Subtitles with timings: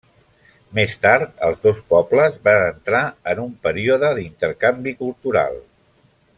[0.77, 3.03] Més tard els dos pobles van entrar
[3.35, 5.65] en un període d'intercanvi cultural.